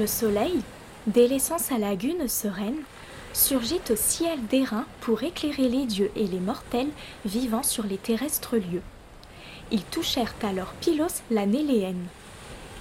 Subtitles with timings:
[0.00, 0.62] Le soleil,
[1.06, 2.78] délaissant sa lagune sereine,
[3.34, 6.88] surgit au ciel d'airain pour éclairer les dieux et les mortels
[7.26, 8.80] vivant sur les terrestres lieux.
[9.70, 12.06] Ils touchèrent alors Pylos la Néléenne.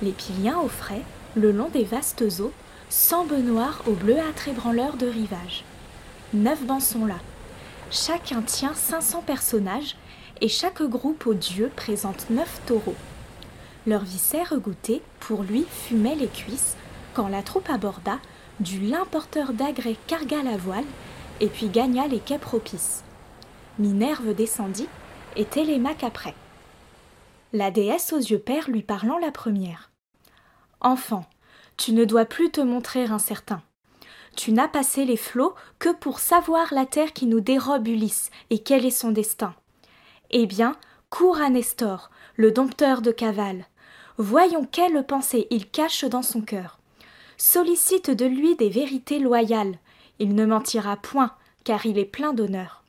[0.02, 1.04] Les Pyliens offraient,
[1.36, 2.54] le long des vastes eaux,
[2.90, 5.66] cent bœufs noirs au bleuâtre ébranleur de rivage.
[6.34, 7.20] Neuf bancs sont là.
[7.92, 9.98] Chacun tient cinq cents personnages,
[10.40, 12.96] et chaque groupe aux dieux présente neuf taureaux.
[13.86, 16.78] Leur viscère goûté, pour lui, fumait les cuisses,
[17.20, 18.18] quand la troupe aborda,
[18.62, 20.86] du l'importeur d'agrès carga la voile,
[21.42, 23.04] et puis gagna les quais propices.
[23.78, 24.88] Minerve descendit,
[25.36, 26.34] et Télémaque après.
[27.52, 29.92] La déesse aux yeux pères lui parlant la première.
[30.80, 31.26] Enfant,
[31.76, 33.62] tu ne dois plus te montrer incertain.
[34.38, 38.60] Tu n'as passé les flots que pour savoir la terre qui nous dérobe Ulysse et
[38.60, 39.54] quel est son destin.
[40.32, 40.78] Eh bien,
[41.10, 43.66] cours à Nestor, le dompteur de cavale.
[44.18, 46.79] Voyons quelle pensée il cache dans son cœur.
[47.42, 49.78] Sollicite de lui des vérités loyales.
[50.20, 52.84] Il ne mentira point, car il est plein d'honneur.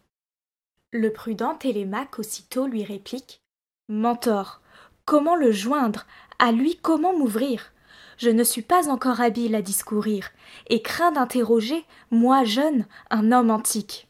[0.90, 3.42] Le prudent Télémaque aussitôt lui réplique
[3.88, 4.60] Mentor,
[5.04, 6.04] comment le joindre?
[6.40, 7.72] À lui comment m'ouvrir?
[8.18, 10.30] Je ne suis pas encore habile à discourir,
[10.68, 14.08] et crains d'interroger, moi jeune, un homme antique.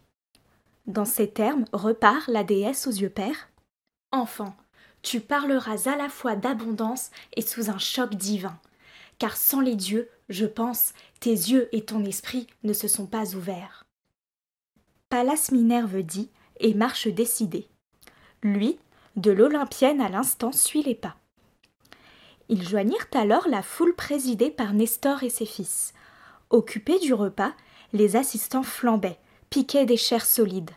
[0.86, 3.50] Dans ces termes repart la déesse aux yeux pères.
[4.10, 4.56] Enfant,
[5.02, 8.58] tu parleras à la fois d'abondance et sous un choc divin,
[9.20, 13.36] car sans les dieux, je pense, tes yeux et ton esprit ne se sont pas
[13.36, 13.84] ouverts.
[15.10, 17.68] Pallas Minerve dit et marche décidé.
[18.42, 18.78] Lui,
[19.16, 21.16] de l'Olympienne à l'instant suit les pas.
[22.48, 25.92] Ils joignirent alors la foule présidée par Nestor et ses fils.
[26.48, 27.52] Occupés du repas,
[27.92, 29.18] les assistants flambaient,
[29.50, 30.70] piquaient des chairs solides.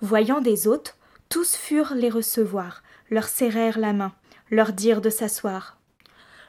[0.00, 0.96] Voyant des hôtes,
[1.28, 4.12] tous furent les recevoir, leur serrèrent la main,
[4.50, 5.78] leur dirent de s'asseoir.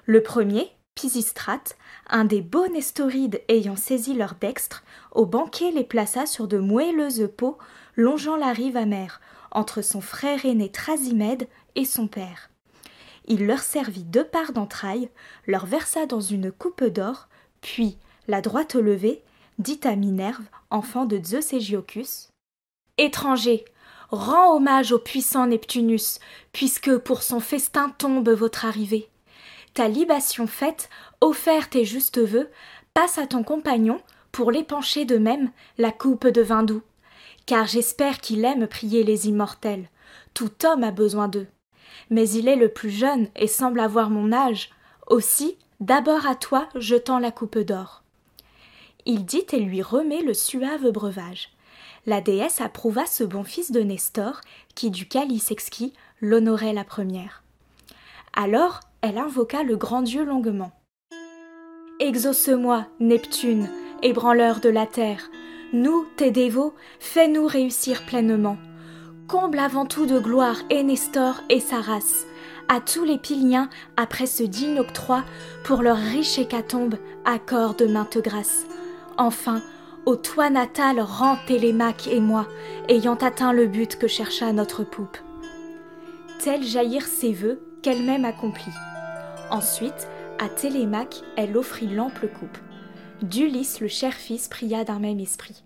[0.05, 1.77] Le premier, Pisistrate,
[2.09, 7.29] un des beaux nestorides ayant saisi leur dextre, au banquet les plaça sur de moelleuses
[7.37, 7.57] peaux
[7.95, 9.21] longeant la rive amère,
[9.51, 12.49] entre son frère aîné Trasimède et son père
[13.27, 15.09] il leur servit deux parts d'entrailles,
[15.45, 17.27] leur versa dans une coupe d'or,
[17.61, 17.97] puis,
[18.27, 19.21] la droite levée,
[19.59, 22.29] dit à Minerve, enfant de Zeus et Giocus
[22.97, 23.65] Étranger,
[24.09, 26.19] rends hommage au puissant Neptunus,
[26.53, 29.09] puisque pour son festin tombe votre arrivée.
[29.77, 30.89] Ta libation faite,
[31.21, 32.49] offerte et juste vœu,
[32.95, 34.01] passe à ton compagnon,
[34.31, 36.81] pour l'épancher de même, la coupe de vin doux.
[37.45, 39.87] Car j'espère qu'il aime prier les immortels.
[40.33, 41.47] Tout homme a besoin d'eux
[42.09, 44.69] mais il est le plus jeune et semble avoir mon âge.
[45.07, 48.03] Aussi, d'abord à toi jetant la coupe d'or.
[49.05, 51.49] Il dit et lui remet le suave breuvage.
[52.05, 54.41] La déesse approuva ce bon fils de Nestor,
[54.75, 57.43] qui du calice exquis l'honorait la première.
[58.33, 60.71] Alors elle invoqua le grand Dieu longuement.
[61.99, 63.69] Exauce-moi, Neptune,
[64.03, 65.29] ébranleur de la terre.
[65.73, 68.57] Nous, tes dévots, fais-nous réussir pleinement
[69.27, 72.25] comble avant tout de gloire et Nestor et sa race,
[72.69, 75.23] à tous les Pyliens après ce digne octroi,
[75.63, 78.65] pour leur riche hécatombe, accorde maintes grâces.
[79.17, 79.61] Enfin,
[80.05, 82.47] au toit natal rend Télémaque et moi,
[82.87, 85.17] ayant atteint le but que chercha notre poupe.
[86.39, 88.73] Tels jaillirent ses vœux qu'elle-même accomplit.
[89.49, 90.07] Ensuite,
[90.39, 92.57] à Télémaque, elle offrit l'ample coupe.
[93.21, 95.63] D'Ulysse le cher fils pria d'un même esprit.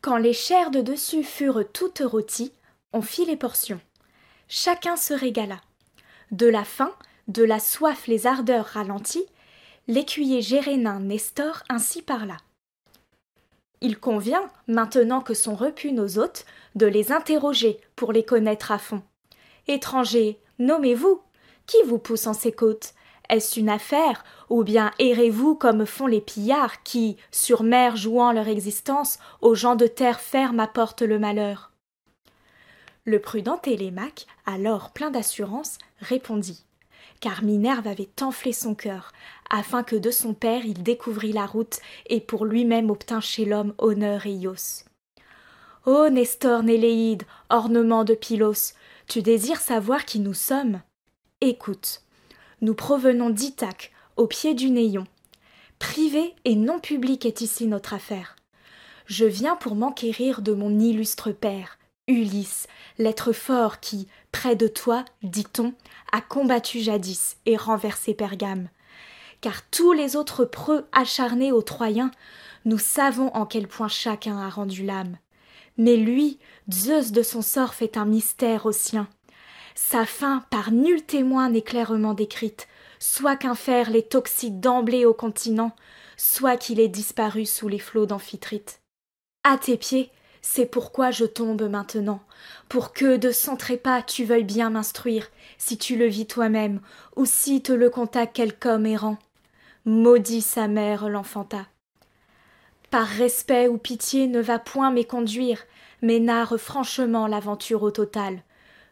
[0.00, 2.52] Quand les chairs de dessus furent toutes rôties,
[2.92, 3.80] on fit les portions.
[4.48, 5.60] Chacun se régala.
[6.30, 6.92] De la faim,
[7.28, 9.26] de la soif les ardeurs ralenties,
[9.88, 12.36] l'écuyer gérénin Nestor ainsi parla.
[13.80, 18.78] Il convient, maintenant que sont repus nos hôtes, de les interroger pour les connaître à
[18.78, 19.02] fond.
[19.66, 21.20] Étrangers, nommez-vous.
[21.66, 22.94] Qui vous pousse en ces côtes?
[23.28, 24.24] Est-ce une affaire?
[24.50, 29.76] Ou bien errez-vous comme font les pillards qui, sur mer jouant leur existence, aux gens
[29.76, 31.70] de terre ferme apportent le malheur?
[33.04, 36.64] Le prudent Télémaque, alors plein d'assurance, répondit
[37.22, 39.12] car Minerve avait enflé son cœur,
[39.48, 41.78] afin que de son père il découvrît la route
[42.08, 44.84] et pour lui-même obtint chez l'homme honneur et ios.
[45.86, 48.74] Ô Nestor Néléide, ornement de Pylos,
[49.12, 50.80] tu désires savoir qui nous sommes
[51.42, 52.00] Écoute,
[52.62, 55.06] nous provenons d'Ithaque, au pied du Néon.
[55.78, 58.36] Privé et non public est ici notre affaire.
[59.04, 61.78] Je viens pour m'enquérir de mon illustre père,
[62.08, 65.74] Ulysse, l'être fort qui, près de toi, dit-on,
[66.10, 68.70] a combattu jadis et renversé Pergame.
[69.42, 72.12] Car tous les autres preux acharnés aux Troyens,
[72.64, 75.18] nous savons en quel point chacun a rendu l'âme.
[75.78, 76.38] Mais lui,
[76.70, 79.08] Zeus de son sort fait un mystère au sien.
[79.74, 85.14] sa fin par nul témoin n'est clairement décrite, soit qu'un fer les toxique d'emblée au
[85.14, 85.74] continent,
[86.16, 88.80] soit qu'il ait disparu sous les flots d'amphitrite.
[89.44, 90.10] À tes pieds,
[90.42, 92.20] c'est pourquoi je tombe maintenant,
[92.68, 96.80] pour que de sans trépas tu veuilles bien m'instruire, si tu le vis toi-même,
[97.16, 99.18] ou si te le conta quelque homme errant.
[99.84, 101.66] Maudit sa mère l'enfanta.
[102.92, 105.64] Par respect ou pitié ne va point m'éconduire,
[106.02, 108.42] mais narre franchement l'aventure au total.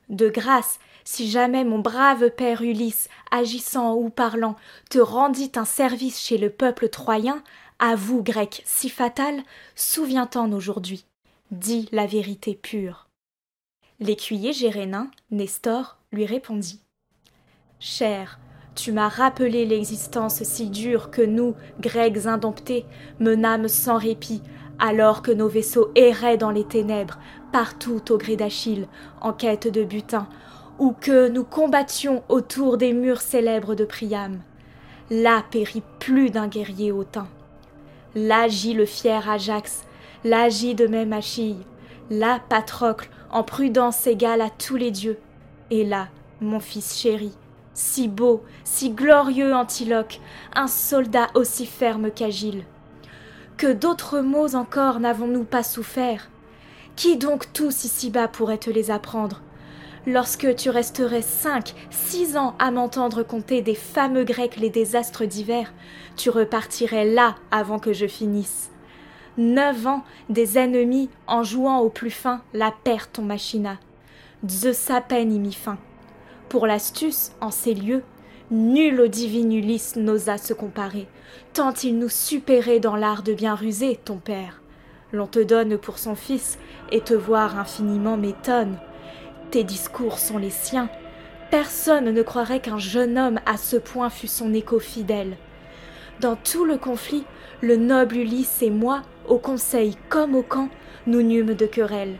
[0.08, 4.56] De grâce, si jamais mon brave père Ulysse, agissant ou parlant,
[4.88, 7.43] te rendit un service chez le peuple troyen,
[7.79, 9.43] à vous, Grecs, si fatal,
[9.75, 11.05] souviens-t'en aujourd'hui.
[11.50, 13.06] Dis la vérité pure.
[13.99, 16.81] L'écuyer gérénin, Nestor, lui répondit.
[17.81, 18.38] Cher,
[18.75, 22.87] tu m'as rappelé l'existence si dure que nous, Grecs indomptés,
[23.19, 24.43] menâmes sans répit,
[24.78, 27.19] alors que nos vaisseaux erraient dans les ténèbres,
[27.52, 28.87] partout au gré d'Achille,
[29.20, 30.26] en quête de butin,
[30.78, 34.40] ou que nous combattions autour des murs célèbres de Priam.
[35.11, 37.28] Là périt plus d'un guerrier hautain.
[38.14, 39.84] Là gît le fier Ajax,
[40.25, 41.58] là gît de même Achille,
[42.08, 45.19] là Patrocle, en prudence égale à tous les dieux,
[45.70, 46.08] et là,
[46.40, 47.32] mon fils chéri,
[47.75, 50.20] si beau, si glorieux Antiloque,
[50.55, 52.64] un soldat aussi ferme qu'agile.
[53.56, 56.31] Que d'autres mots encore n'avons-nous pas souffert?
[56.96, 59.43] Qui donc tous ici-bas pourrait te les apprendre?
[60.06, 65.73] Lorsque tu resterais cinq, six ans à m'entendre conter des fameux Grecs les désastres d'hiver,
[66.16, 68.70] tu repartirais là avant que je finisse.
[69.37, 73.76] Neuf ans des ennemis en jouant au plus fin la perte ton machina.
[74.49, 75.78] Zeus à peine y mit fin.
[76.50, 78.02] Pour l'astuce, en ces lieux,
[78.50, 81.06] nul au divin Ulysse n'osa se comparer,
[81.52, 84.61] tant il nous supérait dans l'art de bien ruser, ton père.
[85.12, 86.58] L'on te donne pour son fils,
[86.91, 88.81] et te voir infiniment m'étonne.
[89.52, 90.91] Tes discours sont les siens.
[91.52, 95.37] Personne ne croirait qu'un jeune homme à ce point fût son écho fidèle.
[96.19, 97.23] Dans tout le conflit,
[97.61, 100.69] le noble Ulysse et moi, au conseil comme au camp,
[101.06, 102.17] nous n'eûmes de querelle.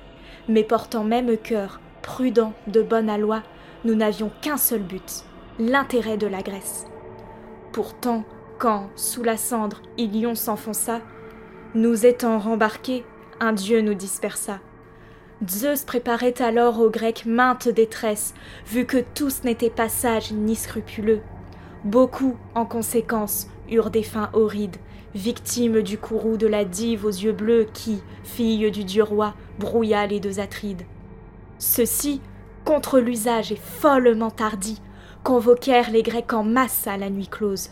[0.49, 3.43] Mais portant même cœur, prudent, de bonne aloi,
[3.85, 5.25] nous n'avions qu'un seul but,
[5.59, 6.87] l'intérêt de la Grèce.
[7.73, 8.25] Pourtant,
[8.59, 11.01] quand, sous la cendre, Ilion s'enfonça,
[11.75, 13.05] nous étant rembarqués,
[13.41, 14.61] un dieu nous dispersa.
[15.49, 18.35] Zeus préparait alors aux Grecs maintes détresses,
[18.67, 21.21] vu que tous n'étaient pas sages ni scrupuleux.
[21.85, 24.77] Beaucoup, en conséquence, eurent des fins horrides,
[25.15, 30.07] victimes du courroux de la dive aux yeux bleus qui, fille du dieu roi, brouilla
[30.07, 30.83] les deux Atrides.
[31.59, 32.21] Ceux-ci,
[32.65, 34.81] contre l'usage et follement tardi,
[35.23, 37.71] convoquèrent les Grecs en masse à la nuit close.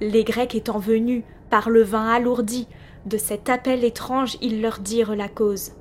[0.00, 2.66] Les Grecs étant venus, par le vin alourdi,
[3.06, 5.72] de cet appel étrange, ils leur dirent la cause.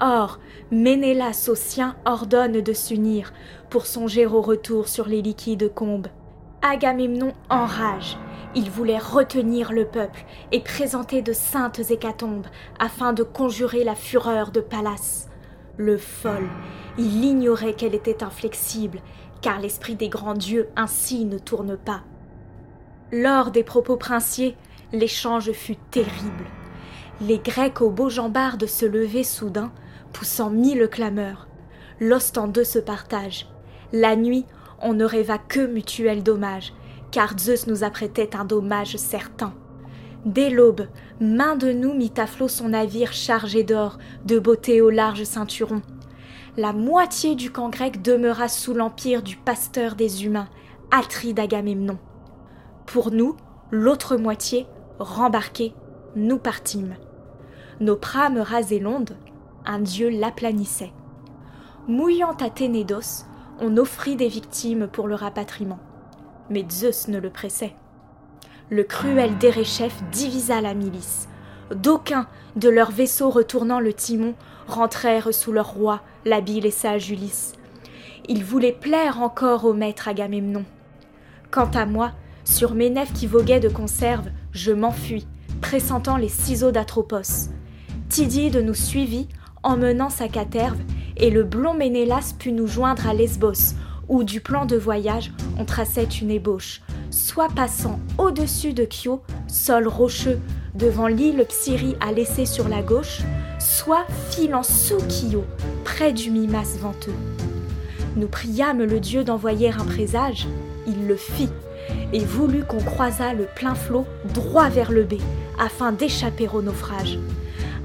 [0.00, 0.38] Or,
[0.70, 3.32] Ménélas aux siens ordonne de s'unir
[3.70, 6.08] pour songer au retour sur les liquides combes.
[6.62, 8.18] Agamemnon enrage.
[8.54, 12.46] Il voulait retenir le peuple et présenter de saintes hécatombes
[12.78, 15.27] afin de conjurer la fureur de Pallas.
[15.78, 16.48] Le fol,
[16.98, 18.98] il ignorait qu'elle était inflexible,
[19.40, 22.02] car l'esprit des grands dieux ainsi ne tourne pas.
[23.12, 24.56] Lors des propos princiers,
[24.92, 26.44] l'échange fut terrible.
[27.20, 29.70] Les Grecs aux beaux jambardes se levaient soudain,
[30.12, 31.46] poussant mille clameurs.
[32.00, 33.46] L'ost en deux se partage.
[33.92, 34.46] La nuit,
[34.82, 36.72] on ne rêva que mutuel dommage,
[37.12, 39.54] car Zeus nous apprêtait un dommage certain.
[40.28, 40.88] Dès l'aube,
[41.22, 45.80] main de nous mit à flot son navire chargé d'or, de beauté au large ceinturon.
[46.58, 50.50] La moitié du camp grec demeura sous l'empire du pasteur des humains,
[50.90, 51.96] Atride Agamemnon.
[52.84, 53.38] Pour nous,
[53.70, 54.66] l'autre moitié,
[54.98, 55.72] rembarquée,
[56.14, 56.96] nous partîmes.
[57.80, 59.16] Nos prames rasées l'onde,
[59.64, 60.92] un dieu l'aplanissait.
[61.86, 63.24] Mouillant à Ténédos,
[63.60, 65.78] on offrit des victimes pour le rapatriement.
[66.50, 67.74] Mais Zeus ne le pressait.
[68.70, 71.26] Le cruel Déréchef divisa la milice.
[71.74, 74.34] D'aucuns de leurs vaisseaux retournant le timon
[74.66, 77.54] rentrèrent sous leur roi, l'habile et sage Ulysse.
[78.28, 80.66] Ils voulaient plaire encore au maître Agamemnon.
[81.50, 82.12] Quant à moi,
[82.44, 85.26] sur mes nefs qui voguaient de conserve, je m'enfuis,
[85.62, 87.48] pressentant les ciseaux d'Atropos.
[88.10, 89.28] Tidide nous suivit
[89.62, 90.78] emmenant sa caterve,
[91.16, 93.74] et le blond Ménélas put nous joindre à Lesbos,
[94.08, 99.88] où du plan de voyage on traçait une ébauche, soit passant au-dessus de Chio, sol
[99.88, 100.40] rocheux,
[100.74, 103.20] devant l'île Psyrie à laisser sur la gauche,
[103.58, 105.44] soit filant sous Chio,
[105.84, 107.14] près du Mimas venteux.
[108.16, 110.46] Nous priâmes le dieu d'envoyer un présage,
[110.86, 111.50] il le fit,
[112.12, 115.14] et voulut qu'on croisât le plein flot droit vers le B,
[115.58, 117.18] afin d'échapper au naufrage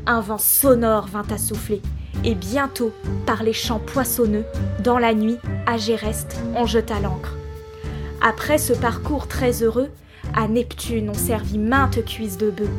[0.05, 1.81] un vent sonore vint à souffler,
[2.23, 2.91] et bientôt,
[3.25, 4.45] par les champs poissonneux,
[4.83, 7.35] dans la nuit, à Géreste, on jeta l'ancre.
[8.25, 9.89] Après ce parcours très heureux,
[10.33, 12.69] à Neptune on servit maintes cuisses de bœufs.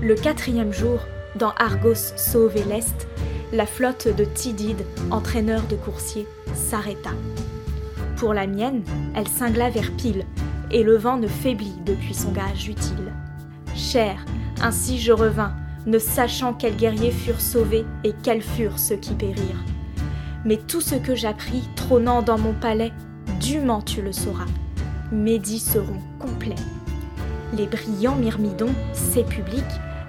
[0.00, 1.00] Le quatrième jour,
[1.34, 3.08] dans Argos sauve et l'Est,
[3.52, 7.10] la flotte de Tidide, entraîneur de coursiers, s'arrêta.
[8.14, 8.84] Pour la mienne,
[9.16, 10.24] elle cingla vers Pile,
[10.70, 13.12] et le vent ne faiblit depuis son gage utile.
[13.74, 14.24] Cher,
[14.62, 19.64] ainsi je revins, ne sachant quels guerriers furent sauvés et quels furent ceux qui périrent.
[20.44, 22.92] Mais tout ce que j'appris, trônant dans mon palais,
[23.40, 24.46] dûment tu le sauras.
[25.12, 26.56] Mes dits seront complets.
[27.56, 29.62] Les brillants myrmidons, ces publics,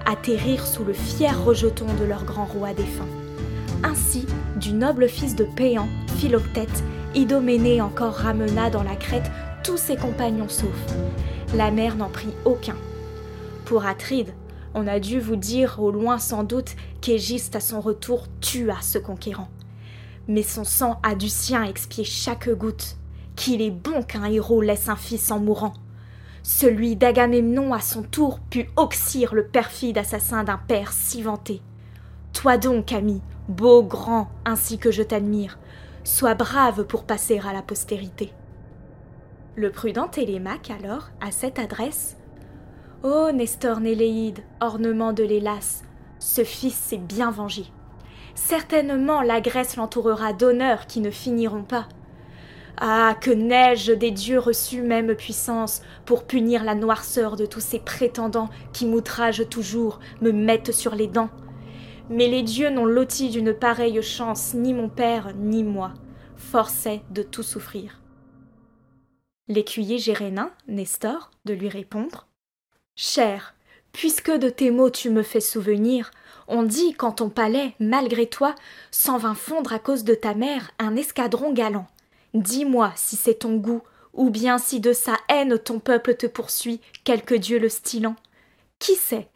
[0.07, 3.05] atterrirent sous le fier rejeton de leur grand roi défunt.
[3.83, 4.25] Ainsi,
[4.55, 5.87] du noble fils de Péan,
[6.17, 9.29] Philoctète, Idoménée encore ramena dans la crête
[9.63, 10.95] tous ses compagnons saufs.
[11.53, 12.75] La mer n'en prit aucun.
[13.65, 14.33] Pour Atride,
[14.73, 18.97] on a dû vous dire au loin sans doute qu'Égiste à son retour tua ce
[18.97, 19.49] conquérant.
[20.27, 22.97] Mais son sang a du sien expier chaque goutte,
[23.37, 25.73] qu'il est bon qu'un héros laisse un fils en mourant.
[26.43, 31.61] Celui d'Agamemnon à son tour put oxyre le perfide assassin d'un père si vanté.
[32.33, 35.57] Toi donc, ami, beau, grand, ainsi que je t'admire,
[36.03, 38.33] sois brave pour passer à la postérité.
[39.55, 42.17] Le prudent Télémaque, alors, à cette adresse,
[43.03, 45.83] Ô Nestor Néléide, ornement de l'Hélas,
[46.19, 47.65] ce fils s'est bien vengé.
[48.35, 51.87] Certainement la Grèce l'entourera d'honneurs qui ne finiront pas.
[52.79, 57.79] Ah, que n'ai-je des dieux reçus même puissance pour punir la noirceur de tous ces
[57.79, 61.31] prétendants qui m'outragent toujours, me mettent sur les dents.
[62.11, 65.93] Mais les dieux n'ont loti d'une pareille chance ni mon père ni moi.
[66.35, 67.99] Forçait de tout souffrir.
[69.47, 72.27] L'écuyer gérénin, Nestor, de lui répondre.
[72.95, 73.55] Cher,
[73.91, 76.11] puisque de tes mots tu me fais souvenir,
[76.47, 78.53] on dit qu'en ton palais, malgré toi,
[78.91, 81.87] s'en vint fondre à cause de ta mère un escadron galant.
[82.33, 83.81] Dis-moi si c'est ton goût,
[84.13, 88.15] ou bien si de sa haine ton peuple te poursuit, quelque dieu le stylant.
[88.79, 89.29] Qui sait?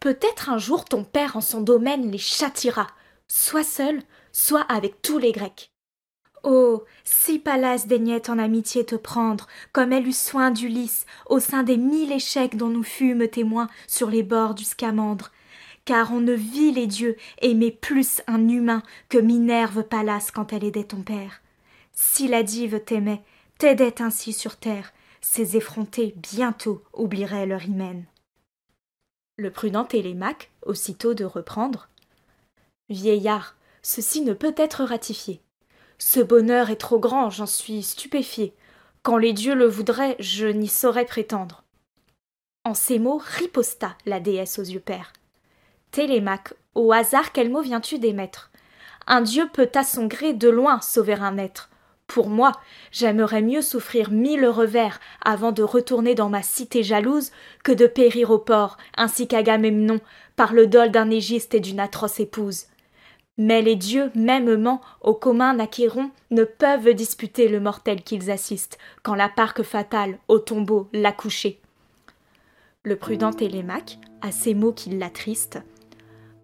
[0.00, 2.88] Peut-être un jour ton père en son domaine les châtira,
[3.28, 5.70] soit seul, soit avec tous les Grecs.
[6.44, 11.62] Oh, si Pallas daignait en amitié te prendre, comme elle eut soin d'Ulysse, au sein
[11.62, 15.30] des mille échecs dont nous fûmes témoins sur les bords du Scamandre,
[15.84, 20.64] car on ne vit les dieux aimer plus un humain que Minerve Pallas quand elle
[20.64, 21.41] aidait ton père.
[21.92, 23.22] Si la dive t'aimait,
[23.58, 28.04] t'aidait ainsi sur terre, ces effrontés bientôt oublieraient leur hymen.
[29.36, 31.88] Le prudent Télémaque, aussitôt de reprendre.
[32.88, 35.40] Vieillard, ceci ne peut être ratifié.
[35.98, 38.54] Ce bonheur est trop grand, j'en suis stupéfié.
[39.02, 41.64] Quand les dieux le voudraient, je n'y saurais prétendre.
[42.64, 45.12] En ces mots riposta la déesse aux yeux pères.
[45.90, 48.50] Télémaque, au hasard, quel mot viens-tu d'émettre?
[49.06, 51.70] Un dieu peut à son gré de loin sauver un être.
[52.12, 52.52] Pour moi,
[52.90, 57.30] j'aimerais mieux souffrir mille revers avant de retourner dans ma cité jalouse
[57.64, 59.98] que de périr au port, ainsi qu'Agamemnon,
[60.36, 62.64] par le dol d'un égiste et d'une atroce épouse.
[63.38, 69.14] Mais les dieux, mêmement, au commun naquéront, ne peuvent disputer le mortel qu'ils assistent, quand
[69.14, 71.60] la parque fatale, au tombeau, l'a couché.
[72.82, 75.62] Le prudent Télémaque, à ces mots qui l'attristent,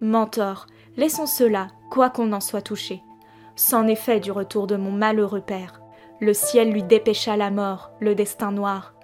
[0.00, 3.02] Mentor, laissons cela, quoi qu'on en soit touché.
[3.58, 5.80] C'en est fait du retour de mon malheureux père.
[6.20, 8.94] Le ciel lui dépêcha la mort, le destin noir.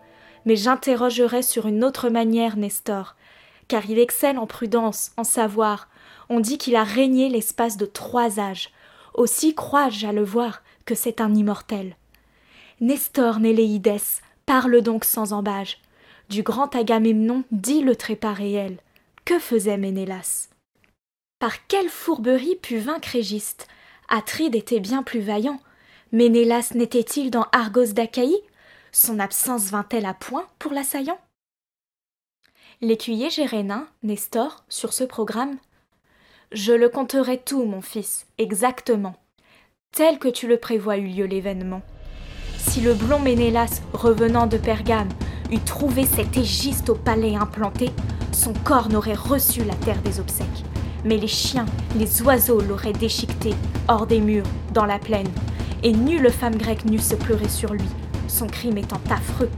[0.44, 3.16] Mais j'interrogerai sur une autre manière Nestor,
[3.66, 5.88] car il excelle en prudence, en savoir.
[6.28, 8.70] On dit qu'il a régné l'espace de trois âges.
[9.14, 11.96] Aussi crois-je à le voir que c'est un immortel.
[12.80, 13.98] Nestor Néléides,
[14.46, 15.78] parle donc sans embâge.
[16.28, 18.78] Du grand Agamemnon, dit le trépas réel.
[19.24, 20.48] Que faisait Ménélas?
[21.40, 23.66] Par quelle fourberie put vaincre Égiste?
[24.08, 25.58] Atride était bien plus vaillant.
[26.12, 28.36] Ménélas n'était-il dans Argos d'Achaïe?
[28.92, 31.18] Son absence vint-elle à point pour l'assaillant?
[32.80, 35.56] L'écuyer gérénin, Nestor, sur ce programme
[36.52, 39.16] Je le compterai tout, mon fils, exactement.
[39.92, 41.82] Tel que tu le prévois eut lieu l'événement.
[42.58, 45.10] Si le blond Ménélas, revenant de Pergame,
[45.50, 47.90] eût trouvé cet Égiste au palais implanté,
[48.32, 50.64] son corps n'aurait reçu la terre des obsèques
[51.04, 51.66] mais les chiens,
[51.98, 53.54] les oiseaux l'auraient déchiqueté,
[53.88, 55.28] hors des murs, dans la plaine,
[55.82, 57.88] et nulle femme grecque n'eût se pleurer sur lui,
[58.28, 59.50] son crime étant affreux.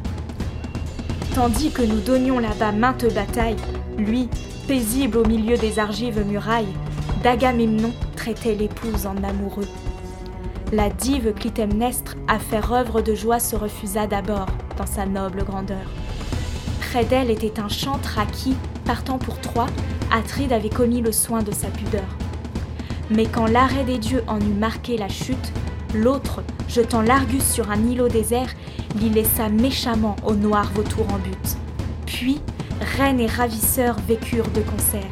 [1.35, 3.57] Tandis que nous donnions là-bas maintes batailles,
[3.99, 4.29] lui,
[4.67, 6.75] paisible au milieu des argives murailles,
[7.23, 9.69] d'Agamemnon traitait l'épouse en amoureux.
[10.73, 15.87] La dive Clytemnestre, à faire œuvre de joie, se refusa d'abord dans sa noble grandeur.
[16.81, 19.69] Près d'elle était un chantre à qui, partant pour Troie,
[20.17, 22.09] Atride avait commis le soin de sa pudeur.
[23.11, 25.53] Mais quand l'arrêt des dieux en eut marqué la chute,
[25.95, 28.49] l'autre, jetant l'Argus sur un îlot désert,
[28.99, 31.57] l'y laissa méchamment au noir vautour en but.
[32.07, 32.41] Puis,
[32.97, 35.11] reine et ravisseur vécurent de concert.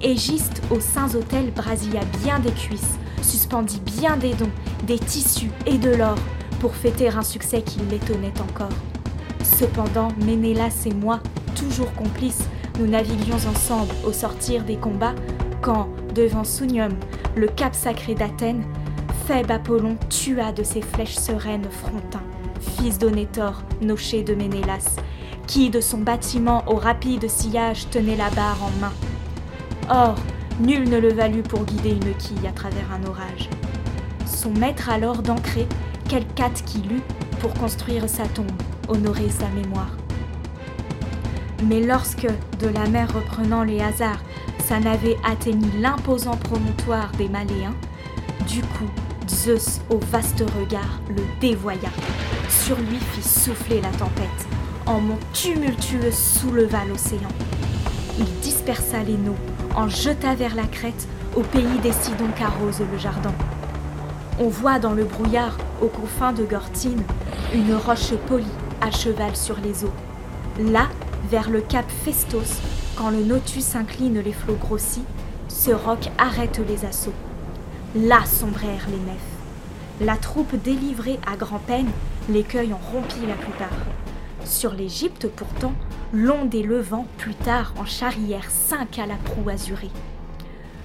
[0.00, 4.50] Égiste aux saints hôtels brasilla bien des cuisses, suspendit bien des dons,
[4.84, 6.16] des tissus et de l'or,
[6.60, 8.76] pour fêter un succès qui l'étonnait encore.
[9.42, 11.20] Cependant, Ménélas et moi,
[11.54, 15.14] toujours complices, nous naviguions ensemble au sortir des combats,
[15.62, 16.92] quand, devant Sunium,
[17.34, 18.64] le cap sacré d'Athènes,
[19.26, 22.22] Thèbes Apollon tua de ses flèches sereines Frontin,
[22.60, 24.96] fils d'Onétor, nocher de Ménélas,
[25.46, 28.92] qui de son bâtiment au rapide sillage tenait la barre en main.
[29.88, 30.14] Or,
[30.60, 33.48] nul ne le valut pour guider une quille à travers un orage.
[34.26, 35.66] Son maître alors d'ancrer,
[36.08, 37.02] quel hâte qu'il eut
[37.40, 38.46] pour construire sa tombe,
[38.88, 39.90] honorer sa mémoire.
[41.64, 42.26] Mais lorsque,
[42.60, 44.20] de la mer reprenant les hasards,
[44.64, 47.74] sa navette atteignit l'imposant promontoire des Maléens,
[48.46, 48.90] du coup,
[49.28, 51.88] Zeus, au vaste regard, le dévoya.
[52.48, 54.46] Sur lui fit souffler la tempête.
[54.86, 57.28] En mont tumultueux souleva l'océan.
[58.18, 59.36] Il dispersa les naux,
[59.74, 63.32] en jeta vers la crête, au pays des Sidons qu'arrose le jardin.
[64.38, 67.02] On voit dans le brouillard, aux confins de Gortine,
[67.54, 68.44] une roche polie
[68.80, 69.92] à cheval sur les eaux.
[70.70, 70.88] Là,
[71.26, 72.60] vers le cap Festos,
[72.96, 75.02] quand le Notus incline les flots grossis,
[75.48, 77.12] ce roc arrête les assauts.
[77.94, 80.00] Là sombrèrent les nefs.
[80.00, 81.90] La troupe délivrée à grand-peine,
[82.28, 83.76] l'écueil en rompit la plupart.
[84.44, 85.72] Sur l'Égypte pourtant,
[86.12, 89.90] l'onde et le vent plus tard en charrière cinq à la proue azurée.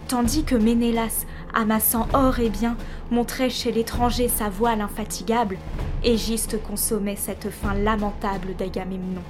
[0.07, 2.75] Tandis que Ménélas, amassant or et bien,
[3.11, 5.57] montrait chez l'étranger sa voile infatigable,
[6.03, 9.21] Égiste consommait cette fin lamentable d'Agamemnon.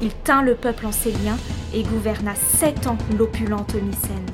[0.00, 1.38] Il tint le peuple en ses liens
[1.72, 4.26] et gouverna sept ans l'opulente Mycène.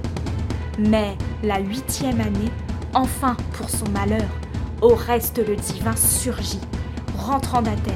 [0.78, 2.50] Mais la huitième année,
[2.94, 4.28] enfin pour son malheur,
[4.80, 6.60] au reste le divin surgit,
[7.16, 7.94] rentrant d'Athènes.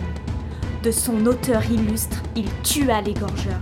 [0.82, 3.58] De son auteur illustre, il tua l'égorgeur.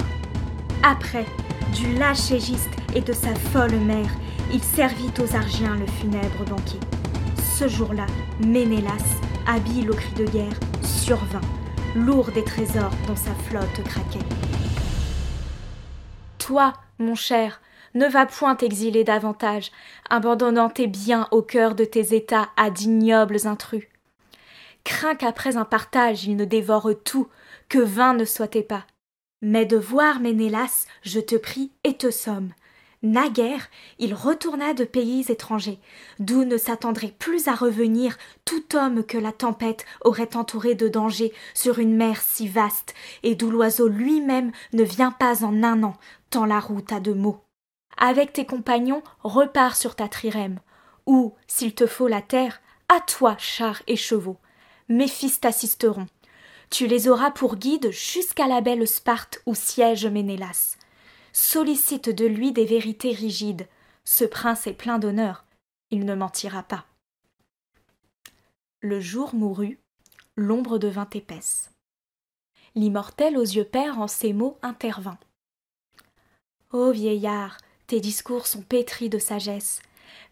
[0.83, 1.25] Après,
[1.73, 4.11] du lâche Égiste et de sa folle mère,
[4.53, 6.81] il servit aux Argiens le funèbre banquet.
[7.57, 8.07] Ce jour-là,
[8.45, 11.41] Ménélas, habile au cri de guerre, survint,
[11.95, 14.25] lourd des trésors dont sa flotte craquait.
[16.39, 17.61] Toi, mon cher,
[17.95, 19.71] ne va point t'exiler davantage,
[20.09, 23.87] abandonnant tes biens au cœur de tes états à d'ignobles intrus.
[24.85, 27.29] Crains qu'après un partage il ne dévore tout,
[27.69, 28.87] que vain ne soit tes pas.
[29.43, 32.53] Mais de voir Ménélas, je te prie et te somme.
[33.05, 35.81] Naguère, il retourna de pays étrangers,
[36.21, 41.33] d'où ne s'attendrait plus à revenir tout homme que la tempête aurait entouré de dangers
[41.53, 45.97] sur une mer si vaste, et d'où l'oiseau lui-même ne vient pas en un an,
[46.31, 47.41] tant la route a de mots.
[47.97, 50.61] Avec tes compagnons, repars sur ta trirème,
[51.07, 54.39] ou, s'il te faut la terre, à toi, chars et chevaux.
[54.89, 56.07] Mes fils t'assisteront.
[56.71, 60.77] Tu les auras pour guide jusqu'à la belle Sparte où siège Ménélas
[61.33, 63.69] sollicite de lui des vérités rigides.
[64.05, 65.45] Ce prince est plein d'honneur,
[65.91, 66.87] il ne mentira pas.
[68.81, 69.79] Le jour mourut,
[70.37, 71.71] l'ombre devint épaisse.
[72.75, 75.19] L'immortel aux yeux pères en ces mots intervint.
[76.73, 79.83] Ô vieillard, tes discours sont pétris de sagesse,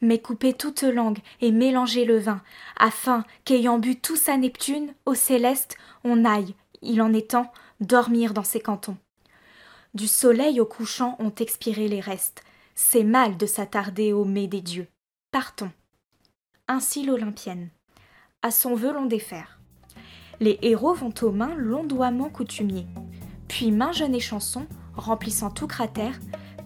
[0.00, 2.42] mais coupez toute langue et mélangez le vin,
[2.76, 8.32] afin qu'ayant bu tous à Neptune, au céleste, on aille, il en est temps, dormir
[8.32, 8.96] dans ces cantons.
[9.92, 12.44] Du soleil au couchant ont expiré les restes.
[12.76, 14.87] C'est mal de s'attarder au mets des dieux.
[15.33, 15.72] Partons.
[16.68, 17.70] Ainsi l'Olympienne.
[18.42, 19.59] À son vœu l'on défaire.
[20.38, 22.87] Les héros vont aux mains l'ondoiement coutumier.
[23.48, 26.18] Puis main jeune et chanson, remplissant tout cratère,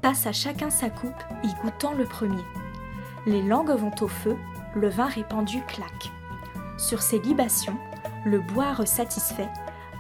[0.03, 2.45] passent à chacun sa coupe, y goûtant le premier.
[3.27, 4.37] Les langues vont au feu,
[4.77, 6.13] le vin répandu claque.
[6.77, 7.79] Sur ces libations,
[8.27, 9.49] le boire satisfait,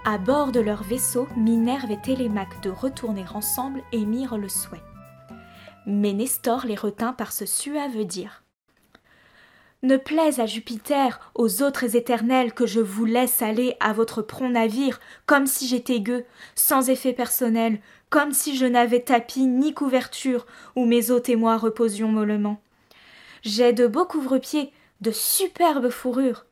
[0.04, 4.82] à bord de leur vaisseau, Minerve et Télémaque de retourner ensemble émirent le souhait.
[5.86, 8.42] Mais Nestor les retint par ce suave dire.
[9.82, 14.50] Ne plaise à Jupiter, aux autres éternels, que je vous laisse aller à votre prompt
[14.50, 20.46] navire, comme si j'étais gueux, sans effet personnel, comme si je n'avais tapis ni couverture,
[20.76, 22.60] où mes hôtes et moi reposions mollement.
[23.42, 26.46] J'ai de beaux couvre-pieds, de superbes fourrures.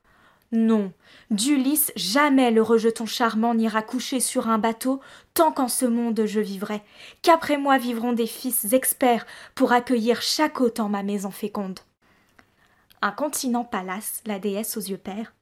[0.53, 0.93] Non,
[1.33, 5.01] d'Ulysse jamais le rejeton charmant n'ira coucher sur un bateau
[5.35, 6.83] tant qu'en ce monde je vivrai,
[7.23, 11.81] qu'après moi vivront des fils experts pour accueillir chaque hôte en ma maison féconde.
[13.01, 15.35] Un continent palace, la déesse aux yeux pères.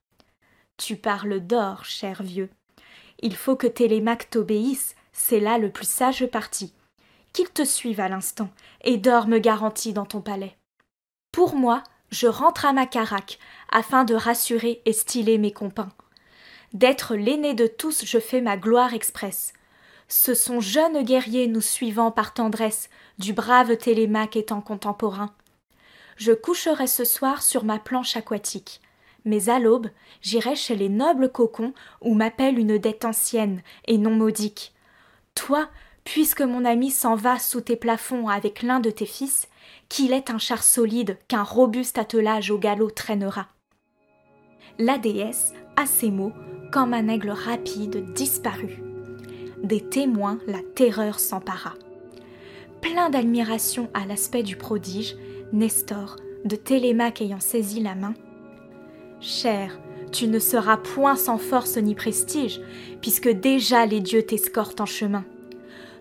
[0.78, 2.48] Tu parles d'or, cher vieux.
[3.20, 6.72] Il faut que Télémaque t'obéisse, c'est là le plus sage parti.
[7.34, 8.48] Qu'il te suive à l'instant,
[8.82, 10.56] et dorme garanti dans ton palais.
[11.32, 13.38] Pour moi, je rentre à ma caraque,
[13.70, 15.90] afin de rassurer et styler mes compins.
[16.72, 19.52] D'être l'aîné de tous, je fais ma gloire expresse.
[20.08, 25.32] Ce sont jeunes guerriers nous suivant par tendresse, du brave Télémaque étant contemporain.
[26.16, 28.80] Je coucherai ce soir sur ma planche aquatique.
[29.24, 29.88] Mais à l'aube,
[30.22, 34.72] j'irai chez les nobles cocons où m'appelle une dette ancienne et non modique.
[35.34, 35.68] Toi,
[36.04, 39.48] puisque mon ami s'en va sous tes plafonds avec l'un de tes fils,
[39.88, 43.48] qu'il est un char solide qu'un robuste attelage au galop traînera.
[44.78, 46.32] La déesse, à ces mots,
[46.72, 48.82] comme un aigle rapide, disparut.
[49.62, 51.74] Des témoins, la terreur s'empara.
[52.80, 55.16] Plein d'admiration à l'aspect du prodige,
[55.52, 58.14] Nestor, de Télémaque ayant saisi la main,
[59.20, 59.78] Cher,
[60.12, 62.60] tu ne seras point sans force ni prestige,
[63.02, 65.24] puisque déjà les dieux t'escortent en chemin.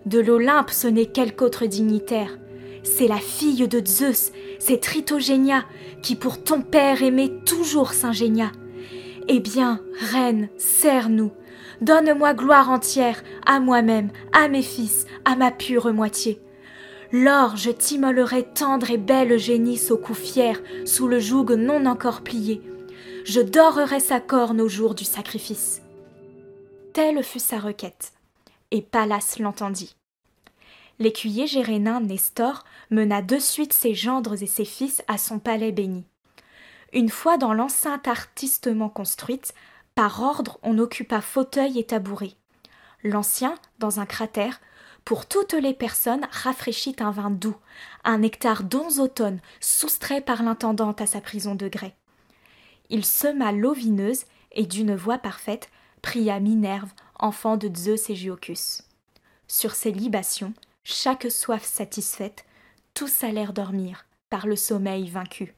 [0.06, 2.38] De l'Olympe ce n'est quelque autre dignitaire.
[2.82, 5.64] C'est la fille de Zeus, c'est Tritogénia,
[6.02, 8.52] qui pour ton père aimé toujours s'ingénia.
[9.28, 11.32] Eh bien, reine, serre-nous,
[11.80, 16.40] donne-moi gloire entière, à moi-même, à mes fils, à ma pure moitié.
[17.12, 22.22] Lors je t'immolerai tendre et belle génisse au cou fier, sous le joug non encore
[22.22, 22.62] plié,
[23.24, 25.82] je dorerai sa corne au jour du sacrifice.
[26.92, 28.12] Telle fut sa requête,
[28.70, 29.96] et Pallas l'entendit.
[31.00, 36.04] L'écuyer gérénin Nestor mena de suite ses gendres et ses fils à son palais béni.
[36.92, 39.52] Une fois dans l'enceinte artistement construite,
[39.96, 42.34] par ordre on occupa fauteuil et tabouret.
[43.02, 44.60] L'ancien, dans un cratère,
[45.04, 47.56] pour toutes les personnes rafraîchit un vin doux,
[48.04, 51.96] un nectar d'onze automnes soustrait par l'intendante à sa prison de grès
[52.90, 55.70] il sema l'eau vineuse et d'une voix parfaite
[56.02, 58.82] pria Minerve, enfant de Zeus et Giocus.
[59.46, 60.52] Sur ces libations,
[60.84, 62.44] chaque soif satisfaite,
[62.94, 65.54] tous allèrent dormir par le sommeil vaincu.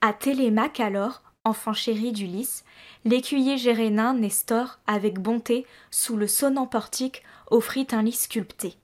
[0.00, 2.64] À Télémaque alors, enfant chéri d'Ulysse,
[3.04, 8.76] l'écuyer gérénin Nestor, avec bonté, sous le sonnant portique, offrit un lit sculpté.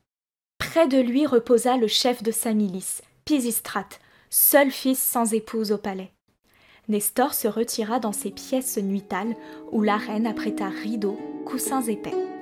[0.58, 5.78] Près de lui reposa le chef de sa milice, Pisistrate, seul fils sans épouse au
[5.78, 6.12] palais.
[6.88, 9.37] Nestor se retira dans ses pièces nuitales
[9.72, 12.33] où la reine apprêta rideaux, coussins épais.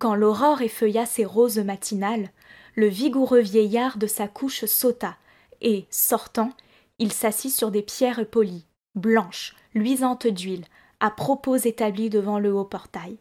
[0.00, 2.30] Quand l'aurore effeuilla ses roses matinales,
[2.74, 5.18] le vigoureux vieillard de sa couche sauta,
[5.60, 6.52] et, sortant,
[6.98, 10.64] il s'assit sur des pierres polies, blanches, luisantes d'huile,
[11.00, 13.18] à propos établies devant le haut portail.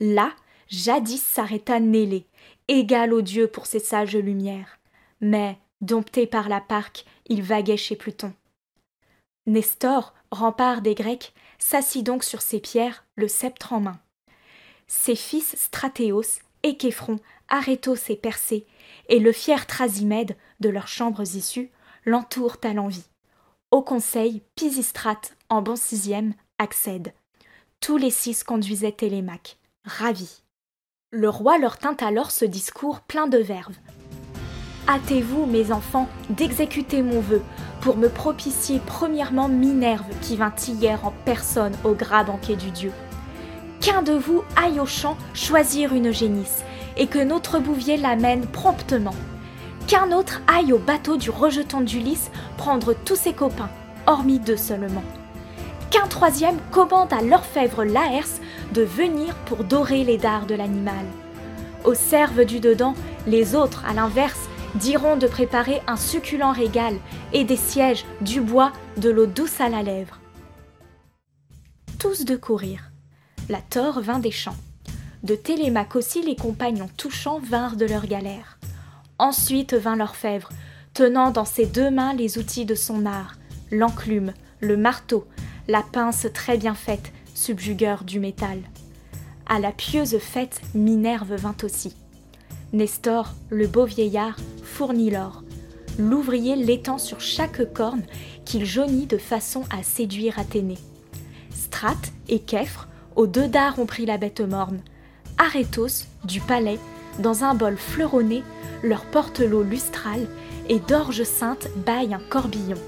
[0.00, 0.32] Là,
[0.66, 2.26] jadis s'arrêta Nélé,
[2.66, 4.80] égal aux dieux pour ses sages lumières.
[5.20, 8.32] Mais, dompté par la parque, il vaguait chez Pluton.
[9.46, 14.00] Nestor, rempart des Grecs, s'assit donc sur ces pierres, le sceptre en main
[14.86, 17.18] ses fils Stratéos, Échéphron,
[17.48, 18.66] Arétos et Persée,
[19.08, 21.70] et le fier Trasimède, de leurs chambres issues,
[22.04, 23.04] l'entourent à l'envie.
[23.70, 27.12] Au conseil, Pisistrate, en bon sixième, accède.
[27.80, 30.42] Tous les six conduisaient Télémaque, ravis.
[31.10, 33.74] Le roi leur tint alors ce discours plein de verve.
[34.88, 37.42] Hâtez-vous, mes enfants, d'exécuter mon vœu,
[37.80, 42.92] pour me propicier premièrement Minerve qui vint hier en personne au gras banquet du dieu
[43.84, 46.64] qu'un de vous aille au champ choisir une génisse,
[46.96, 49.14] et que notre bouvier l'amène promptement.
[49.86, 53.68] Qu'un autre aille au bateau du rejeton d'Ulysse prendre tous ses copains,
[54.06, 55.02] hormis deux seulement.
[55.90, 58.40] Qu'un troisième commande à l'orfèvre Laërce
[58.72, 61.04] de venir pour dorer les dards de l'animal.
[61.84, 62.94] Aux cerves du dedans,
[63.26, 66.96] les autres, à l'inverse, diront de préparer un succulent régal
[67.34, 70.20] et des sièges, du bois, de l'eau douce à la lèvre.
[71.98, 72.93] Tous de courir
[73.48, 74.56] la Thor vint des champs.
[75.22, 78.58] De Télémaque aussi les compagnons touchants vinrent de leur galère.
[79.18, 80.50] Ensuite vint l'orfèvre,
[80.92, 83.36] tenant dans ses deux mains les outils de son art,
[83.70, 85.26] l'enclume, le marteau,
[85.68, 88.58] la pince très bien faite, subjugueur du métal.
[89.46, 91.94] À la pieuse fête, Minerve vint aussi.
[92.72, 95.42] Nestor, le beau vieillard, fournit l'or.
[95.98, 98.02] L'ouvrier l'étend sur chaque corne
[98.44, 100.78] qu'il jaunit de façon à séduire Athénée.
[101.54, 104.80] Strate et Képhre aux deux dards ont pris la bête morne.
[105.38, 106.78] Arétos, du palais,
[107.18, 108.42] dans un bol fleuronné,
[108.82, 110.26] leur porte l'eau lustrale
[110.68, 112.78] et d'orge sainte baille un corbillon.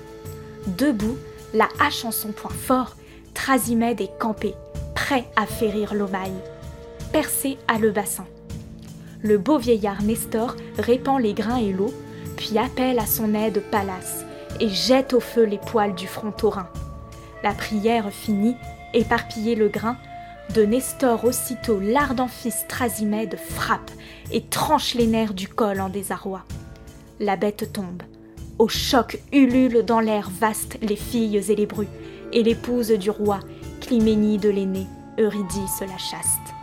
[0.67, 1.17] Debout,
[1.55, 2.97] la hache en son point fort,
[3.35, 4.55] Trasimède est campé,
[4.95, 6.33] prêt à férir l'Omaï.
[7.13, 8.27] Percé à le bassin.
[9.23, 11.93] Le beau vieillard Nestor répand les grains et l'eau,
[12.37, 14.25] puis appelle à son aide Pallas
[14.61, 16.69] et jette au feu les poils du front taurin.
[17.43, 18.57] La prière finie,
[18.95, 19.97] éparpillé le grain,
[20.55, 23.91] de Nestor aussitôt l'ardent fils Trasimède frappe
[24.33, 26.43] et tranche les nerfs du col en désarroi.
[27.21, 28.03] La bête tombe.
[28.59, 31.89] Au choc ululent dans l'air vaste les filles et les brus,
[32.33, 33.41] et l'épouse du roi,
[33.81, 34.87] Climénie de l'aîné,
[35.19, 36.55] Eurydice la chaste.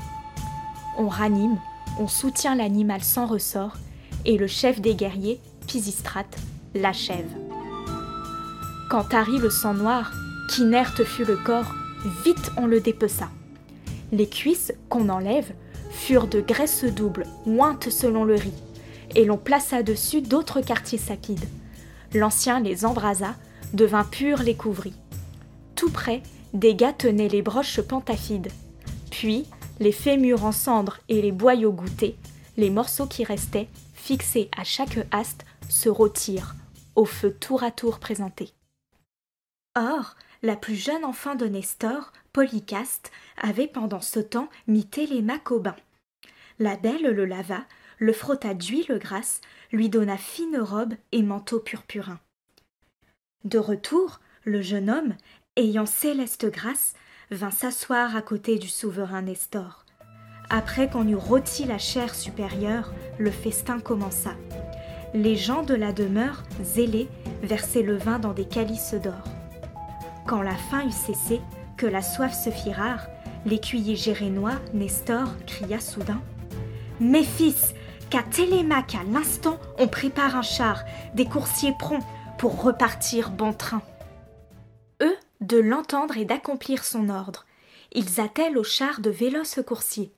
[0.98, 1.58] On ranime,
[2.00, 3.78] on soutient l'animal sans ressort,
[4.26, 6.38] et le chef des guerriers, Pisistrate,
[6.74, 7.30] l'achève.
[8.90, 10.12] Quand tarit le sang noir,
[10.50, 11.74] qu'inerte fut le corps,
[12.24, 13.30] vite on le dépeça.
[14.14, 15.54] Les cuisses qu'on enlève
[15.90, 18.54] furent de graisse double, ointes selon le riz,
[19.16, 21.48] et l'on plaça dessus d'autres quartiers sapides.
[22.14, 23.34] L'ancien les embrasa,
[23.74, 24.94] devint pur les couvrit.
[25.76, 26.22] Tout près,
[26.54, 28.52] des gars tenaient les broches pentafides.
[29.10, 29.48] Puis,
[29.80, 32.16] les fémurs en cendres et les boyaux goûtés,
[32.56, 36.54] les morceaux qui restaient, fixés à chaque haste, se rôtirent,
[36.96, 38.52] au feu tour à tour présenté.
[39.76, 45.60] Or, la plus jeune enfant de Nestor, Polycaste, avait pendant ce temps mis Télémaque au
[45.60, 45.76] bain.
[46.60, 47.64] La belle le lava,
[47.98, 49.40] le frotta d'huile grasse,
[49.72, 52.20] lui donna fine robe et manteau purpurin.
[53.46, 55.16] De retour, le jeune homme,
[55.56, 56.94] ayant céleste grâce,
[57.32, 59.86] vint s'asseoir à côté du souverain Nestor.
[60.50, 64.36] Après qu'on eut rôti la chair supérieure, le festin commença.
[65.14, 67.08] Les gens de la demeure, zélés,
[67.42, 69.43] versaient le vin dans des calices d'or.
[70.26, 71.42] Quand la faim eut cessé,
[71.76, 73.08] que la soif se fit rare,
[73.46, 76.22] l'écuyer gérénois, Nestor, cria soudain
[77.00, 77.74] Mes fils,
[78.10, 80.84] qu'à Télémaque à l'instant on prépare un char,
[81.14, 82.06] des coursiers prompts,
[82.38, 83.82] pour repartir bon train.
[85.02, 87.46] Eux, de l'entendre et d'accomplir son ordre.
[87.92, 90.14] Ils attellent au char de véloces coursiers.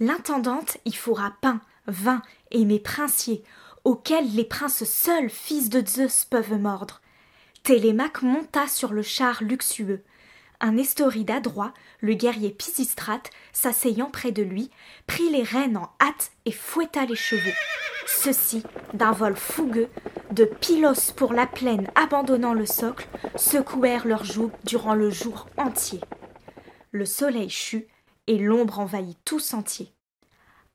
[0.00, 3.44] L'intendante y fourra pain, vin et mes princiers,
[3.84, 7.01] auxquels les princes seuls, fils de Zeus, peuvent mordre.
[7.62, 10.02] Télémaque monta sur le char luxueux.
[10.58, 14.68] Un estoride adroit, le guerrier Pisistrate, s'asseyant près de lui,
[15.06, 17.54] prit les rênes en hâte et fouetta les chevaux.
[18.08, 19.88] Ceux-ci, d'un vol fougueux,
[20.32, 26.00] de Pylos pour la plaine abandonnant le socle, secouèrent leurs joues durant le jour entier.
[26.90, 27.86] Le soleil chut
[28.26, 29.94] et l'ombre envahit tout sentier.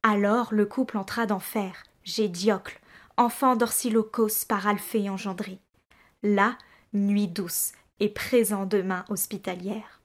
[0.03, 2.79] Alors le couple entra d'enfer, Gédiocle,
[3.17, 5.59] enfant d'Orsilocos par Alphée engendré.
[6.23, 6.57] Là,
[6.93, 10.01] nuit douce et présent de main hospitalière.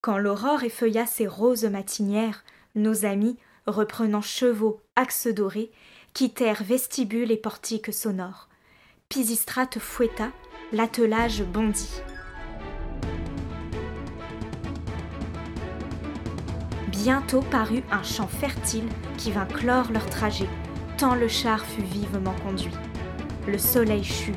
[0.00, 2.44] Quand l'aurore effeuilla ses roses matinières,
[2.74, 5.72] nos amis, reprenant chevaux, axes dorés,
[6.14, 8.48] quittèrent vestibule et portiques sonores.
[9.08, 10.30] Pisistrate fouetta,
[10.72, 12.00] l'attelage bondit.
[16.88, 20.48] Bientôt parut un champ fertile qui vint clore leur trajet,
[20.98, 22.74] tant le char fut vivement conduit.
[23.46, 24.34] Le soleil chut,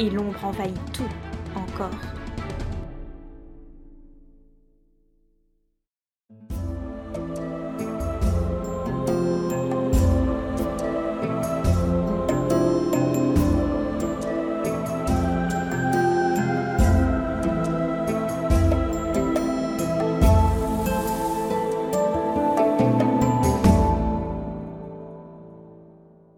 [0.00, 1.02] et l'ombre envahit tout
[1.54, 1.90] encore.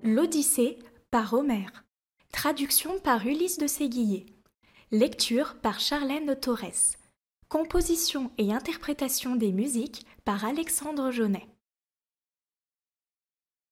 [0.03, 0.81] L'Odyssée
[1.12, 1.82] par Homère.
[2.42, 4.26] Traduction par Ulysse de Séguillet.
[4.90, 6.96] Lecture par Charlène Torres.
[7.48, 11.46] Composition et interprétation des musiques par Alexandre Jaunet.